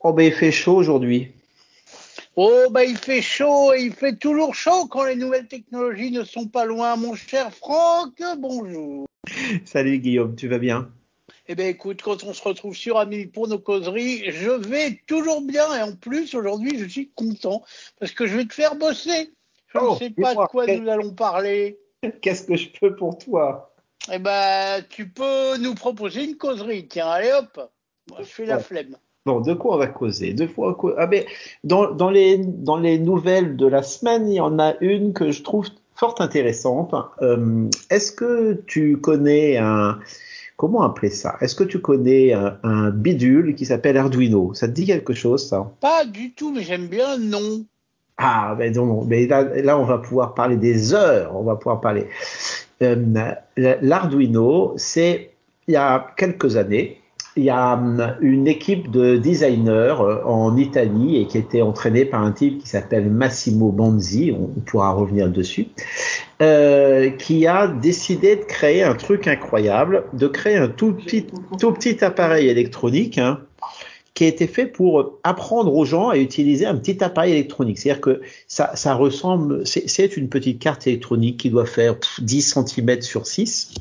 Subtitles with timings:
[0.00, 1.32] Oh ben il fait chaud aujourd'hui.
[2.36, 6.22] Oh bah il fait chaud et il fait toujours chaud quand les nouvelles technologies ne
[6.22, 8.22] sont pas loin, mon cher Franck.
[8.38, 9.06] Bonjour.
[9.64, 10.88] Salut Guillaume, tu vas bien?
[11.48, 15.40] Eh bien écoute, quand on se retrouve sur Ami pour nos causeries, je vais toujours
[15.40, 17.64] bien et en plus aujourd'hui je suis content
[17.98, 19.32] parce que je vais te faire bosser.
[19.66, 21.78] Je Oh, ne sais pas de quoi nous allons parler.
[22.22, 23.74] Qu'est-ce que je peux pour toi?
[24.12, 26.86] Eh ben tu peux nous proposer une causerie.
[26.86, 27.68] Tiens, allez hop.
[28.08, 28.96] Moi, je fais la flemme.
[29.26, 30.34] Bon, de quoi on va causer?
[30.46, 31.24] Fois cau- ah, ben,
[31.64, 35.30] dans, dans, les, dans les nouvelles de la semaine, il y en a une que
[35.30, 36.94] je trouve fort intéressante.
[37.22, 39.98] Euh, Est-ce que tu connais un...
[40.56, 41.36] Comment appeler ça?
[41.40, 44.54] Est-ce que tu connais un, un bidule qui s'appelle Arduino?
[44.54, 45.70] Ça te dit quelque chose, ça?
[45.80, 47.64] Pas du tout, mais j'aime bien non.
[48.16, 51.80] Ah, ben non, mais là, là, on va pouvoir parler des heures, on va pouvoir
[51.80, 52.08] parler.
[52.82, 52.96] Euh,
[53.56, 55.30] L'Arduino, c'est,
[55.68, 57.00] il y a quelques années,
[57.38, 62.04] il y a hum, une équipe de designers euh, en Italie et qui était entraînée
[62.04, 65.68] par un type qui s'appelle Massimo Banzi, on pourra revenir dessus,
[66.42, 72.48] euh, qui a décidé de créer un truc incroyable, de créer un tout petit, appareil
[72.48, 73.40] électronique, hein,
[74.14, 77.78] qui a été fait pour apprendre aux gens à utiliser un petit appareil électronique.
[77.78, 82.54] C'est-à-dire que ça, ça ressemble, c'est une petite carte électronique qui doit faire pff, 10
[82.66, 83.74] cm sur 6,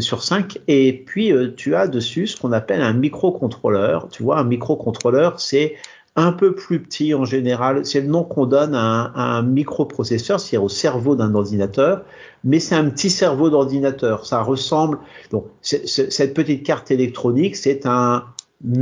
[0.00, 4.08] sur 5, et puis euh, tu as dessus ce qu'on appelle un microcontrôleur.
[4.10, 5.74] Tu vois, un microcontrôleur, c'est
[6.16, 10.64] un peu plus petit en général, c'est le nom qu'on donne à un, microprocesseur, c'est-à-dire
[10.64, 12.02] au cerveau d'un ordinateur,
[12.42, 14.24] mais c'est un petit cerveau d'ordinateur.
[14.24, 14.98] Ça ressemble,
[15.30, 18.24] donc cette petite carte électronique, c'est un,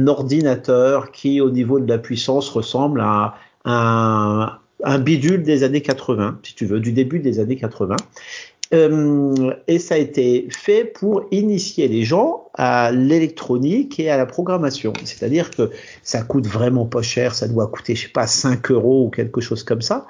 [0.06, 3.34] ordinateur qui, au niveau de la puissance, ressemble à
[4.84, 7.96] un bidule des années 80, si tu veux, du début des années 80.
[8.72, 14.26] Euh, et ça a été fait pour initier les gens à l'électronique et à la
[14.26, 14.92] programmation.
[15.04, 15.70] C'est-à-dire que
[16.02, 19.40] ça coûte vraiment pas cher, ça doit coûter, je sais pas, 5 euros ou quelque
[19.40, 20.06] chose comme ça.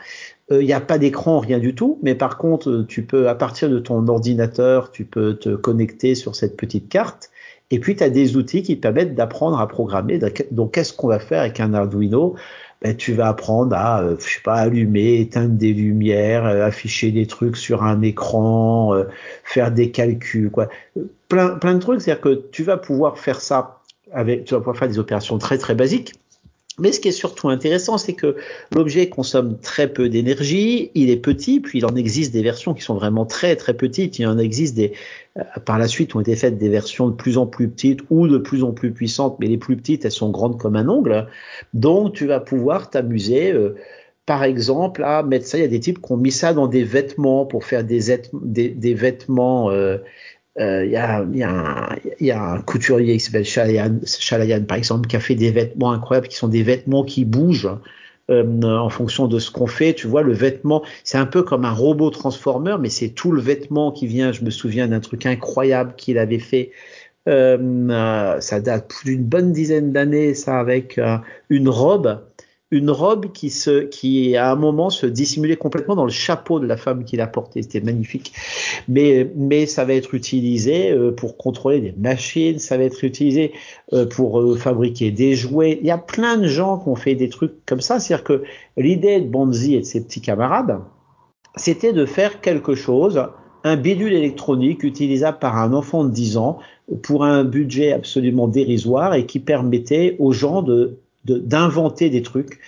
[0.52, 3.34] Euh, Il n'y a pas d'écran, rien du tout, mais par contre, tu peux, à
[3.34, 7.30] partir de ton ordinateur, tu peux te connecter sur cette petite carte
[7.70, 10.20] et puis, tu as des outils qui te permettent d'apprendre à programmer.
[10.50, 12.36] Donc, qu'est-ce qu'on va faire avec un Arduino?
[12.84, 17.10] Ben, Tu vas apprendre à, euh, je sais pas, allumer, éteindre des lumières, euh, afficher
[17.10, 19.04] des trucs sur un écran, euh,
[19.42, 20.68] faire des calculs, quoi.
[21.28, 22.02] Plein, plein de trucs.
[22.02, 23.80] C'est-à-dire que tu vas pouvoir faire ça
[24.12, 26.14] avec, tu vas pouvoir faire des opérations très, très basiques.
[26.78, 28.36] Mais ce qui est surtout intéressant, c'est que
[28.74, 32.82] l'objet consomme très peu d'énergie, il est petit, puis il en existe des versions qui
[32.82, 34.18] sont vraiment très très petites.
[34.18, 34.92] Il en existe des,
[35.38, 38.26] euh, par la suite ont été faites des versions de plus en plus petites ou
[38.26, 41.28] de plus en plus puissantes, mais les plus petites, elles sont grandes comme un ongle.
[41.74, 43.76] Donc tu vas pouvoir t'amuser, euh,
[44.26, 45.58] par exemple, à mettre ça.
[45.58, 48.00] Il y a des types qui ont mis ça dans des vêtements pour faire des,
[48.32, 49.70] des vêtements.
[49.70, 49.98] euh,
[50.60, 55.08] euh, Il y, a, y, a y a un couturier qui s'appelle Chalayan, par exemple,
[55.08, 57.70] qui a fait des vêtements incroyables, qui sont des vêtements qui bougent
[58.30, 59.94] euh, en fonction de ce qu'on fait.
[59.94, 63.40] Tu vois, le vêtement, c'est un peu comme un robot transformer, mais c'est tout le
[63.40, 64.32] vêtement qui vient.
[64.32, 66.70] Je me souviens d'un truc incroyable qu'il avait fait.
[67.26, 67.56] Euh,
[67.90, 71.16] euh, ça date d'une bonne dizaine d'années, ça, avec euh,
[71.48, 72.20] une robe,
[72.74, 76.66] une robe qui se, qui à un moment se dissimulait complètement dans le chapeau de
[76.66, 77.62] la femme qui l'a porté.
[77.62, 78.32] C'était magnifique.
[78.88, 83.52] Mais, mais ça va être utilisé euh, pour contrôler des machines, ça va être utilisé
[83.92, 85.78] euh, pour euh, fabriquer des jouets.
[85.80, 88.00] Il y a plein de gens qui ont fait des trucs comme ça.
[88.00, 88.42] C'est-à-dire que
[88.76, 90.80] l'idée de Bonzi et de ses petits camarades,
[91.54, 93.22] c'était de faire quelque chose,
[93.62, 96.58] un bidule électronique utilisable par un enfant de 10 ans
[97.02, 102.60] pour un budget absolument dérisoire et qui permettait aux gens de d'inventer des trucs.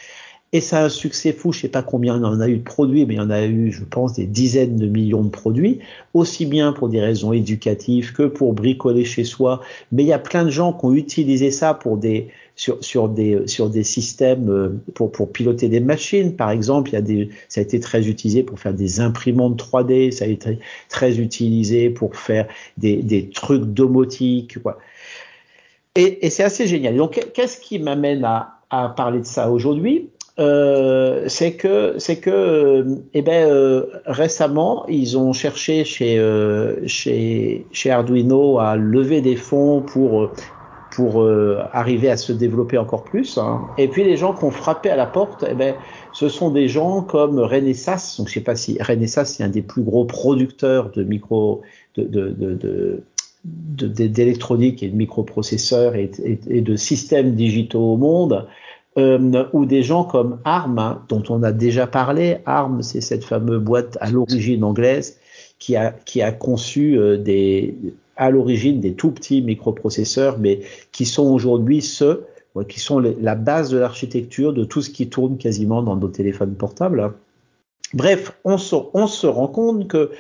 [0.52, 2.62] Et ça a un succès fou, je sais pas combien il en a eu de
[2.62, 5.80] produits, mais il y en a eu, je pense, des dizaines de millions de produits,
[6.14, 9.60] aussi bien pour des raisons éducatives que pour bricoler chez soi.
[9.90, 13.08] Mais il y a plein de gens qui ont utilisé ça pour des, sur, sur
[13.08, 16.36] des, sur des systèmes, euh, pour, pour piloter des machines.
[16.36, 19.60] Par exemple, il y a des, ça a été très utilisé pour faire des imprimantes
[19.60, 22.46] 3D, ça a été très utilisé pour faire
[22.78, 24.78] des, des trucs domotique, quoi.
[25.96, 26.96] Et, c'est assez génial.
[26.96, 28.52] Donc, qu'est-ce qui m'amène à,
[28.96, 30.10] parler de ça aujourd'hui?
[30.38, 32.84] Euh, C'est que, c'est que,
[33.14, 39.36] eh ben, euh, récemment, ils ont cherché chez, euh, chez, chez Arduino à lever des
[39.36, 40.30] fonds pour
[40.92, 41.28] pour
[41.72, 43.36] arriver à se développer encore plus.
[43.36, 43.66] hein.
[43.76, 45.74] Et puis les gens qui ont frappé à la porte, eh ben,
[46.14, 48.14] ce sont des gens comme Renesas.
[48.16, 51.60] Donc je sais pas si Renesas c'est un des plus gros producteurs de micro
[51.98, 53.02] de-
[53.46, 58.46] d'électronique et de microprocesseurs et, de systèmes digitaux au monde,
[58.98, 62.38] euh, ou des gens comme ARM, hein, dont on a déjà parlé.
[62.46, 65.18] ARM, c'est cette fameuse boîte à l'origine anglaise
[65.58, 67.74] qui a, qui a conçu euh, des,
[68.16, 70.60] à l'origine des tout petits microprocesseurs, mais
[70.92, 72.26] qui sont aujourd'hui ceux
[72.64, 76.54] qui sont la base de l'architecture de tout ce qui tourne quasiment dans nos téléphones
[76.54, 77.12] portables.
[77.92, 80.10] Bref, on se, on se rend compte que,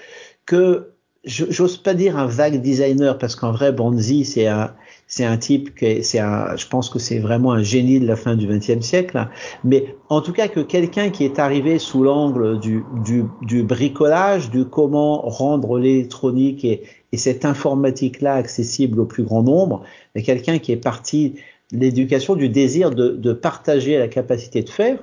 [0.44, 0.90] que
[1.26, 4.72] j'ose pas dire un vague designer parce qu'en vrai, Banzi, c'est un,
[5.08, 8.16] c'est un type que c'est un, je pense que c'est vraiment un génie de la
[8.16, 9.28] fin du XXe siècle.
[9.64, 14.50] Mais en tout cas, que quelqu'un qui est arrivé sous l'angle du, du, du, bricolage,
[14.50, 19.82] du comment rendre l'électronique et, et cette informatique-là accessible au plus grand nombre,
[20.14, 21.34] mais quelqu'un qui est parti
[21.72, 24.98] l'éducation du désir de, de partager la capacité de faire,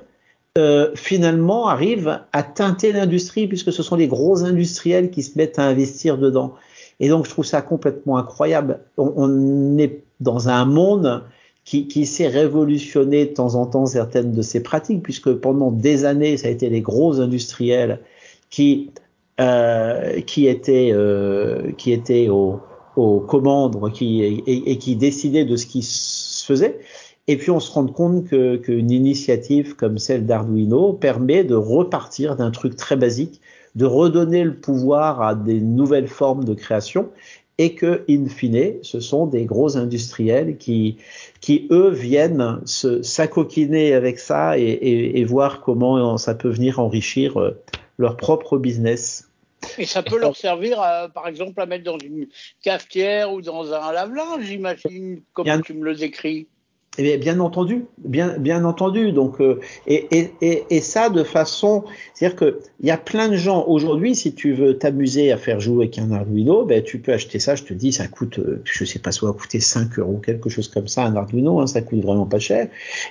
[0.56, 5.58] euh, finalement arrive à teinter l'industrie puisque ce sont les gros industriels qui se mettent
[5.58, 6.54] à investir dedans.
[7.00, 8.78] Et donc je trouve ça complètement incroyable.
[8.96, 11.24] On, est dans un monde
[11.64, 16.04] qui, qui s'est révolutionné de temps en temps certaines de ces pratiques puisque pendant des
[16.04, 17.98] années ça a été les gros industriels
[18.48, 18.90] qui
[19.40, 22.60] euh, qui étaient euh, qui étaient aux,
[22.96, 26.78] aux commandes qui, et, qui décidaient de ce qui se faisait.
[27.26, 32.50] Et puis on se rend compte qu'une initiative comme celle d'Arduino permet de repartir d'un
[32.50, 33.40] truc très basique,
[33.74, 37.10] de redonner le pouvoir à des nouvelles formes de création
[37.58, 40.98] et que, in fine, ce sont des gros industriels qui,
[41.40, 46.80] qui eux, viennent se s'acoquiner avec ça et, et, et, voir comment ça peut venir
[46.80, 47.56] enrichir euh,
[47.96, 49.30] leur propre business.
[49.78, 52.26] Et ça peut leur servir, à, par exemple, à mettre dans une
[52.62, 56.48] cafetière ou dans un lave-linge, j'imagine, comme tu me le décris?
[56.96, 59.10] Eh bien, bien entendu, bien, bien entendu.
[59.10, 60.06] Donc, euh, et,
[60.40, 64.32] et, et, ça de façon, c'est-à-dire que il y a plein de gens aujourd'hui, si
[64.32, 67.56] tu veux t'amuser à faire jouer avec un Arduino, ben tu peux acheter ça.
[67.56, 70.48] Je te dis, ça coûte, euh, je sais pas, ça va coûter 5 euros, quelque
[70.48, 72.68] chose comme ça, un Arduino, hein, ça coûte vraiment pas cher.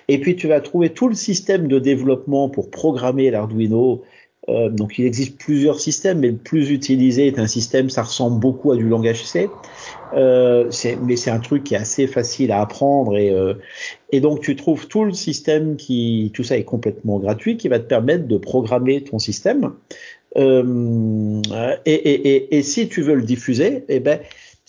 [0.08, 4.04] Et puis tu vas trouver tout le système de développement pour programmer l'Arduino.
[4.50, 8.40] Euh, donc il existe plusieurs systèmes, mais le plus utilisé est un système, ça ressemble
[8.40, 9.50] beaucoup à du langage C.
[10.14, 10.70] Euh,
[11.02, 13.56] mais c'est un truc qui est assez facile à apprendre et, euh,
[14.12, 17.80] et donc tu trouves tout le système qui, tout ça est complètement gratuit, qui va
[17.80, 19.72] te permettre de programmer ton système.
[20.36, 21.42] Euh,
[21.86, 24.20] et, et, et, si tu veux le diffuser, eh ben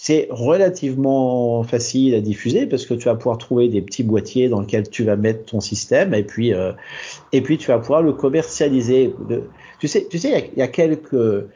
[0.05, 4.61] c'est relativement facile à diffuser parce que tu vas pouvoir trouver des petits boîtiers dans
[4.61, 6.73] lesquels tu vas mettre ton système et puis euh,
[7.33, 9.15] et puis tu vas pouvoir le commercialiser.
[9.81, 11.47] Tu sais, tu sais, il y, a, quelques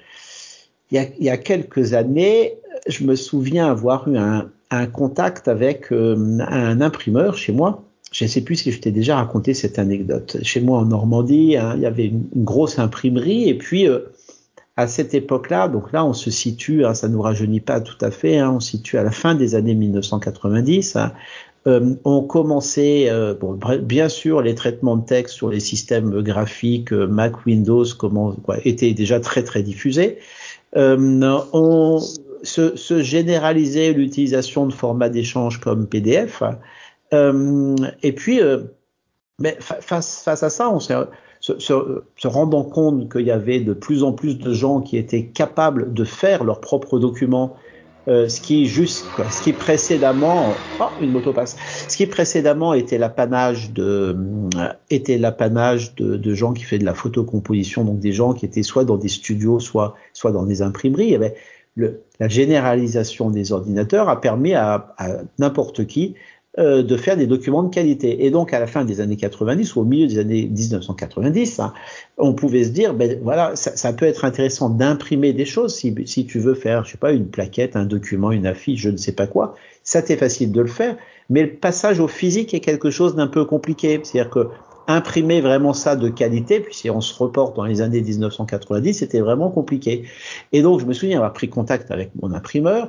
[0.91, 2.55] il y a, quelques années,
[2.87, 7.85] je me souviens avoir eu un, un contact avec euh, un imprimeur chez moi.
[8.13, 10.39] Je ne sais plus si je t'ai déjà raconté cette anecdote.
[10.43, 13.99] Chez moi en Normandie, hein, il y avait une, une, grosse imprimerie et puis euh,
[14.79, 18.13] à cette époque-là, donc là on se situe, hein, ça nous rajeunit pas tout à
[18.13, 20.95] fait, hein, on se situe à la fin des années 1990.
[20.95, 21.13] Hein,
[21.67, 26.93] euh, on commençait, euh, bon, bien sûr, les traitements de texte sur les systèmes graphiques
[26.93, 30.19] euh, Mac, Windows, comment, quoi, étaient déjà très très diffusés.
[30.77, 31.99] Euh, on
[32.45, 36.45] se, se généralisait l'utilisation de formats d'échange comme PDF.
[37.13, 37.75] Euh,
[38.05, 38.41] et puis,
[39.41, 40.95] mais face, face à ça, on s'est
[41.59, 45.93] se, rendant compte qu'il y avait de plus en plus de gens qui étaient capables
[45.93, 47.57] de faire leurs propres documents,
[48.09, 53.73] euh, ce qui juste, ce qui précédemment, oh, une moto ce qui précédemment était l'apanage
[53.73, 54.17] de,
[54.57, 58.63] euh, était l'apanage de, gens qui faisaient de la photocomposition, donc des gens qui étaient
[58.63, 61.19] soit dans des studios, soit, soit dans des imprimeries.
[61.77, 64.95] La généralisation des ordinateurs a permis à
[65.39, 66.17] n'importe qui
[66.59, 68.25] euh, de faire des documents de qualité.
[68.27, 71.73] Et donc, à la fin des années 90 ou au milieu des années 1990, hein,
[72.17, 76.27] on pouvait se dire, ben voilà, ça, peut être intéressant d'imprimer des choses si, si
[76.27, 79.13] tu veux faire, je sais pas, une plaquette, un document, une affiche, je ne sais
[79.13, 79.55] pas quoi.
[79.85, 80.97] Ça t'est facile de le faire,
[81.31, 84.01] mais le passage au physique est quelque chose d'un peu compliqué.
[84.03, 84.49] C'est-à-dire que
[84.89, 89.21] imprimer vraiment ça de qualité, puis si on se reporte dans les années 1990, c'était
[89.21, 90.07] vraiment compliqué.
[90.53, 92.89] Et donc, je me souviens avoir pris contact avec mon imprimeur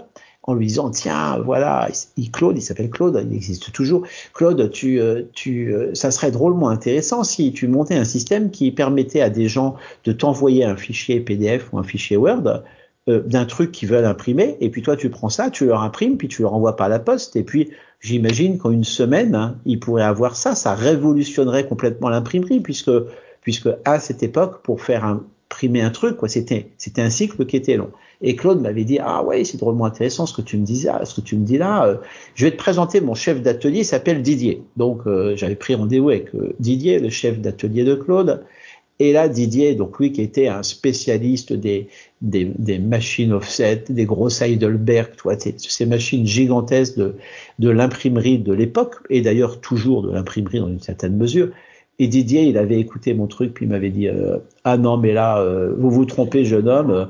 [0.50, 1.88] en lui disant tiens voilà
[2.18, 4.04] il, Claude il s'appelle Claude il existe toujours.
[4.34, 8.72] Claude tu euh, tu euh, ça serait drôlement intéressant si tu montais un système qui
[8.72, 9.76] permettait à des gens
[10.06, 12.64] de t'envoyer un fichier PDF ou un fichier Word
[13.08, 16.18] euh, d'un truc qu'ils veulent imprimer et puis toi tu prends ça tu leur imprimes
[16.18, 19.80] puis tu leur envoies par la poste et puis j'imagine qu'en une semaine hein, ils
[19.80, 20.56] pourraient avoir ça.
[20.56, 22.92] Ça révolutionnerait complètement l'imprimerie puisque
[23.42, 27.56] puisque à cette époque pour faire imprimer un truc quoi c'était c'était un cycle qui
[27.56, 27.92] était long
[28.22, 31.16] et Claude m'avait dit ah ouais c'est drôlement intéressant ce que tu me disais, ce
[31.16, 31.86] que tu me dis là.
[31.86, 31.96] Euh,
[32.36, 34.64] je vais te présenter mon chef d'atelier, il s'appelle Didier.
[34.78, 38.44] Donc euh, j'avais pris rendez-vous avec euh, Didier, le chef d'atelier de Claude.
[39.02, 41.88] Et là Didier, donc lui qui était un spécialiste des
[42.22, 47.16] des, des machines offset, des grosses Heidelberg, toi, ces machines gigantesques de
[47.60, 51.50] de l'imprimerie de l'époque et d'ailleurs toujours de l'imprimerie dans une certaine mesure.
[52.00, 55.14] Et Didier, il avait écouté mon truc, puis il m'avait dit euh, Ah non, mais
[55.14, 57.10] là, euh, vous vous trompez, jeune homme,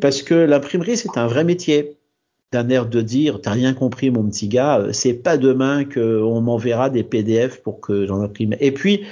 [0.00, 1.96] parce que l'imprimerie, c'est un vrai métier.
[2.52, 6.88] d'un air de dire t'as rien compris mon petit gars c'est pas demain qu'on m'enverra
[6.88, 9.02] des PDF pour que j'en imprime et puis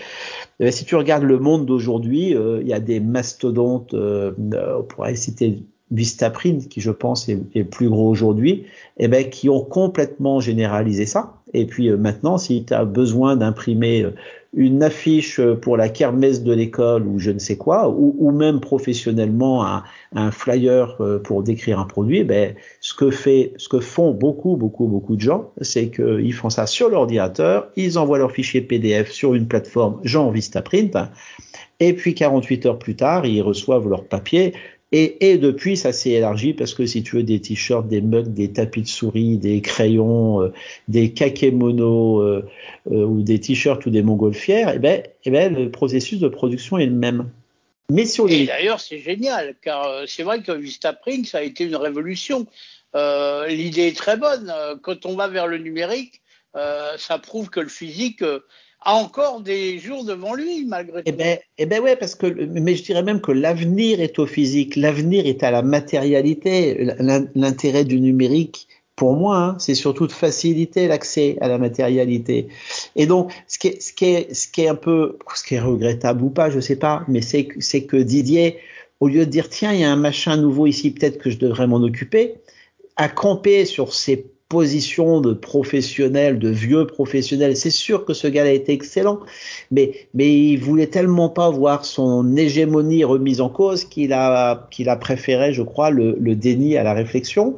[0.70, 5.58] si tu regardes le monde d'aujourd'hui il y a des mastodontes on pourrait citer
[5.92, 8.66] Vistaprint, qui je pense est, plus gros aujourd'hui,
[8.98, 11.34] eh ben, qui ont complètement généralisé ça.
[11.54, 14.10] Et puis euh, maintenant, si tu as besoin d'imprimer euh,
[14.56, 19.66] une affiche pour la kermesse de l'école ou je ne sais quoi, ou, même professionnellement
[19.66, 19.84] un,
[20.14, 24.12] un, flyer euh, pour décrire un produit, eh ben, ce que fait, ce que font
[24.12, 28.62] beaucoup, beaucoup, beaucoup de gens, c'est qu'ils font ça sur l'ordinateur, ils envoient leur fichier
[28.62, 30.96] PDF sur une plateforme genre Vistaprint,
[31.78, 34.54] et puis 48 heures plus tard, ils reçoivent leur papier
[34.92, 38.32] et, et, depuis, ça s'est élargi parce que si tu veux des t-shirts, des mugs,
[38.32, 40.52] des tapis de souris, des crayons, euh,
[40.86, 42.44] des kakémonos euh,
[42.92, 46.78] euh, ou des t-shirts ou des montgolfières, eh ben, eh ben, le processus de production
[46.78, 47.28] est le même.
[47.90, 48.42] Mais sur les...
[48.42, 52.46] Et d'ailleurs, c'est génial, car c'est vrai que Vistaprint, ça a été une révolution.
[52.94, 54.52] L'idée est très bonne.
[54.82, 56.20] Quand on va vers le numérique,
[56.54, 58.24] ça prouve que le physique
[58.80, 61.18] a encore des jours devant lui, malgré eh tout.
[61.18, 64.76] Ben, eh ben ouais, parce que, mais je dirais même que l'avenir est au physique,
[64.76, 66.94] l'avenir est à la matérialité.
[67.34, 72.48] L'intérêt du numérique, pour moi, hein, c'est surtout de faciliter l'accès à la matérialité.
[72.96, 75.54] Et donc, ce qui est, ce qui est, ce qui est un peu, ce qui
[75.54, 78.58] est regrettable ou pas, je sais pas, mais c'est, c'est que Didier,
[79.00, 81.38] au lieu de dire tiens, il y a un machin nouveau ici, peut-être que je
[81.38, 82.36] devrais m'en occuper,
[82.96, 87.56] a campé sur ses position de professionnel, de vieux professionnel.
[87.56, 89.18] C'est sûr que ce gars-là été excellent,
[89.72, 94.88] mais, mais il voulait tellement pas voir son hégémonie remise en cause qu'il a, qu'il
[94.88, 97.56] a préféré, je crois, le, le déni à la réflexion.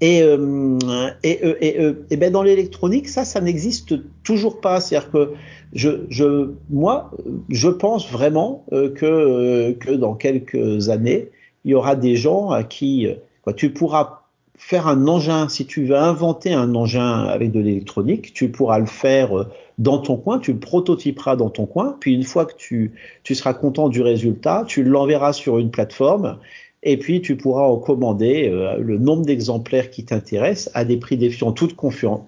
[0.00, 0.78] Et, euh,
[1.22, 4.80] et, euh, et, euh, et, ben dans l'électronique, ça, ça n'existe toujours pas.
[4.80, 5.32] C'est-à-dire que
[5.74, 7.10] je, je, moi,
[7.50, 11.28] je pense vraiment que, que dans quelques années,
[11.66, 13.06] il y aura des gens à qui
[13.42, 14.21] quoi, tu pourras
[14.64, 18.86] faire un engin, si tu veux inventer un engin avec de l'électronique, tu pourras le
[18.86, 19.46] faire euh,
[19.78, 22.92] dans ton coin, tu le prototyperas dans ton coin, puis une fois que tu,
[23.34, 26.38] seras content du résultat, tu l'enverras sur une plateforme,
[26.84, 31.16] et puis tu pourras en commander euh, le nombre d'exemplaires qui t'intéressent à des prix
[31.16, 31.76] défiant toute,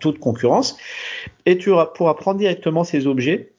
[0.01, 0.77] toute concurrence,
[1.47, 3.53] et tu pourras prendre directement ces objets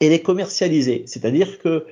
[0.00, 1.04] et les commercialiser.
[1.06, 1.86] C'est-à-dire que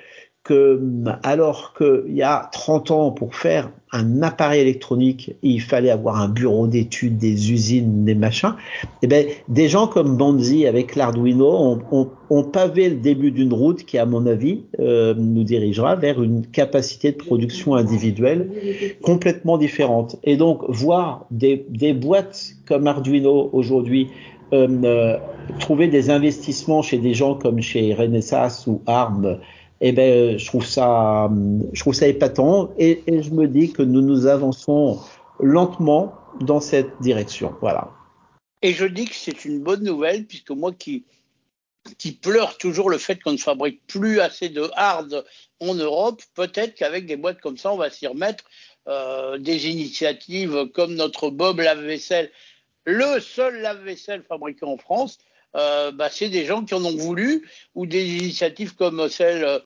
[0.47, 0.81] que
[1.25, 6.29] alors qu'il y a 30 ans pour faire un appareil électronique, il fallait avoir un
[6.29, 11.79] bureau d'études, des usines, des machins, et eh ben des gens comme Banzi avec l'Arduino
[11.91, 16.47] ont, pavé le début d'une route qui, à mon avis, euh, nous dirigera vers une
[16.47, 18.50] capacité de production individuelle
[19.03, 20.17] complètement différente.
[20.23, 24.09] Et donc voir des, des boîtes comme Arduino aujourd'hui
[24.53, 25.19] euh, euh,
[25.59, 29.38] trouver des investissements chez des gens comme chez Renesas ou ARM
[29.80, 31.30] eh ben, je trouve ça,
[31.73, 35.00] je trouve ça épatant et, je me dis que nous nous avançons
[35.40, 37.54] lentement dans cette direction.
[37.61, 37.90] Voilà.
[38.62, 41.04] Et je dis que c'est une bonne nouvelle puisque moi qui
[41.99, 45.25] qui pleure toujours le fait qu'on ne fabrique plus assez de hard
[45.61, 48.42] en Europe, peut-être qu'avec des boîtes comme ça, on va s'y remettre.
[48.88, 52.30] Euh, des initiatives comme notre Bob lave-vaisselle,
[52.85, 55.18] le seul lave-vaisselle fabriqué en France,
[55.55, 59.59] euh, bah, c'est des gens qui en ont voulu, ou des initiatives comme celle euh,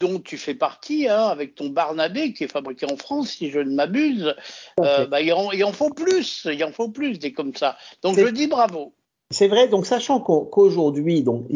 [0.00, 3.60] dont tu fais partie, hein, avec ton Barnabé qui est fabriqué en France, si je
[3.60, 4.34] ne m'abuse.
[4.80, 7.76] Euh, bah, il, en, il, en, faut plus, il en faut plus des comme ça.
[8.02, 8.94] Donc je dis bravo.
[9.32, 11.46] C'est vrai, donc sachant qu'aujourd'hui, donc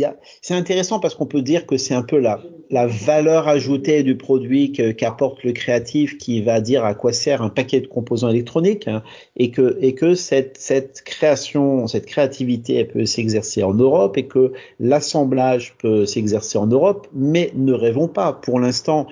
[0.40, 2.40] c'est intéressant parce qu'on peut dire que c'est un peu la,
[2.70, 7.50] la valeur ajoutée du produit qu'apporte le créatif qui va dire à quoi sert un
[7.50, 9.02] paquet de composants électroniques hein,
[9.36, 14.26] et que, et que cette, cette création, cette créativité, elle peut s'exercer en Europe et
[14.26, 18.32] que l'assemblage peut s'exercer en Europe, mais ne rêvons pas.
[18.32, 19.06] Pour l'instant,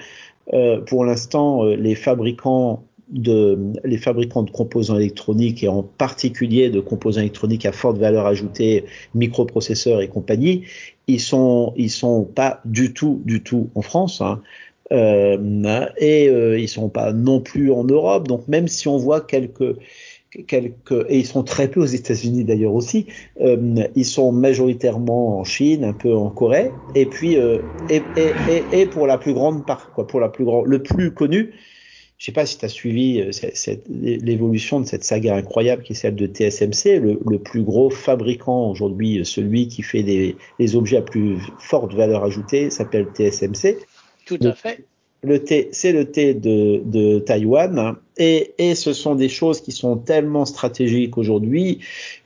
[0.53, 2.83] euh, pour l'instant, euh, les fabricants
[3.15, 8.27] de les fabricants de composants électroniques et en particulier de composants électroniques à forte valeur
[8.27, 10.65] ajoutée, microprocesseurs et compagnie,
[11.07, 14.21] ils sont ils sont pas du tout du tout en France.
[14.21, 14.43] Hein.
[14.93, 18.29] Euh, et euh, ils sont pas non plus en Europe.
[18.29, 19.77] Donc même si on voit quelques
[20.43, 23.07] quelques et ils sont très peu aux États-Unis d'ailleurs aussi.
[23.41, 28.81] Euh, ils sont majoritairement en Chine, un peu en Corée, et puis euh, et, et,
[28.81, 31.53] et, pour la plus grande part, quoi, pour la plus grande, le plus connu,
[32.25, 35.95] je sais pas si tu as suivi euh, l'évolution de cette saga incroyable qui est
[35.95, 40.75] celle de TSMC, le, le plus gros fabricant aujourd'hui, euh, celui qui fait des, des,
[40.75, 43.77] objets à plus forte valeur ajoutée, s'appelle TSMC.
[44.25, 44.87] Tout à fait.
[45.23, 49.73] Le T, c'est le T de, de Taïwan, et, et, ce sont des choses qui
[49.73, 51.81] sont tellement stratégiques aujourd'hui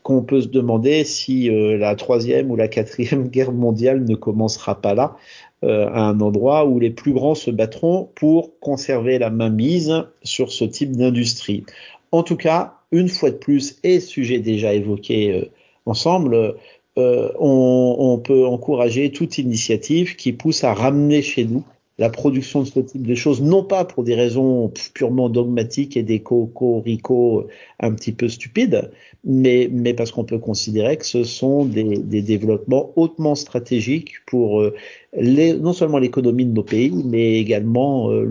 [0.05, 4.81] qu'on peut se demander si euh, la troisième ou la quatrième guerre mondiale ne commencera
[4.81, 5.17] pas là
[5.62, 10.65] à un endroit où les plus grands se battront pour conserver la mainmise sur ce
[10.65, 11.65] type d'industrie.
[12.12, 15.50] En tout cas, une fois de plus, et sujet déjà évoqué euh,
[15.87, 16.57] ensemble,
[16.99, 21.65] euh, on, on, peut encourager toute initiative qui pousse à ramener chez nous
[21.99, 26.05] la production de ce type de choses, non pas pour des raisons purement dogmatiques et
[26.05, 27.49] des cocoricots
[27.81, 28.90] un petit peu stupides,
[29.25, 34.75] mais, parce qu'on peut considérer que ce sont des, développements hautement stratégiques pour euh,
[35.21, 38.25] non seulement l'économie de nos pays, mais également euh,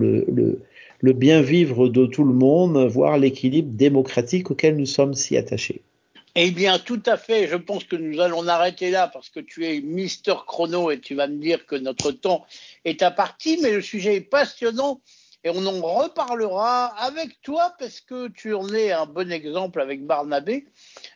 [0.99, 5.81] le bien vivre de tout le monde, voire l'équilibre démocratique auquel nous sommes si attachés.
[6.39, 7.47] Eh bien, tout à fait.
[7.47, 11.15] Je pense que nous allons arrêter là parce que tu es Mister Chrono et tu
[11.15, 12.45] vas me dire que notre temps
[12.85, 15.01] est à partie, mais le sujet est passionnant
[15.43, 20.05] et on en reparlera avec toi parce que tu en es un bon exemple avec
[20.05, 20.67] Barnabé.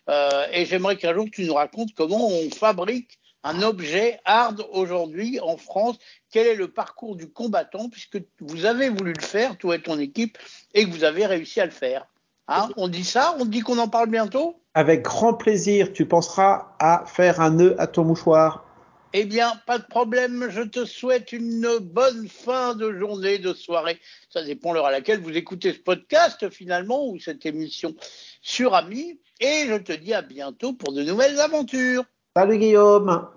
[0.09, 5.39] Euh, et j'aimerais qu'un jour tu nous racontes comment on fabrique un objet hard aujourd'hui
[5.39, 5.97] en France.
[6.31, 9.99] Quel est le parcours du combattant puisque vous avez voulu le faire, toi et ton
[9.99, 10.39] équipe,
[10.73, 12.07] et que vous avez réussi à le faire.
[12.51, 16.73] Hein on dit ça On dit qu'on en parle bientôt avec grand plaisir, tu penseras
[16.79, 18.63] à faire un nœud à ton mouchoir.
[19.13, 20.47] Eh bien, pas de problème.
[20.49, 23.99] Je te souhaite une bonne fin de journée, de soirée.
[24.29, 27.93] Ça dépend l'heure à laquelle vous écoutez ce podcast, finalement, ou cette émission
[28.41, 29.19] sur Ami.
[29.41, 32.05] Et je te dis à bientôt pour de nouvelles aventures.
[32.37, 33.27] Salut Guillaume.